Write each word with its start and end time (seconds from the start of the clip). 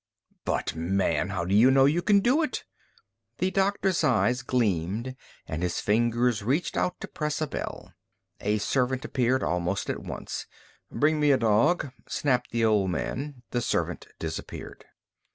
"But, 0.45 0.75
man, 0.75 1.29
how 1.29 1.45
do 1.45 1.53
you 1.53 1.69
know 1.69 1.85
you 1.85 2.01
can 2.01 2.21
do 2.21 2.41
it?" 2.41 2.63
The 3.37 3.51
doctor's 3.51 4.03
eyes 4.03 4.41
gleamed 4.41 5.15
and 5.47 5.61
his 5.61 5.79
fingers 5.79 6.41
reached 6.41 6.75
out 6.75 6.99
to 7.01 7.07
press 7.07 7.39
a 7.39 7.45
bell. 7.45 7.93
A 8.39 8.57
servant 8.57 9.05
appeared 9.05 9.43
almost 9.43 9.91
at 9.91 10.01
once. 10.01 10.47
"Bring 10.89 11.19
me 11.19 11.29
a 11.29 11.37
dog," 11.37 11.91
snapped 12.07 12.49
the 12.49 12.65
old 12.65 12.89
man. 12.89 13.43
The 13.51 13.61
servant 13.61 14.07
disappeared. 14.17 14.85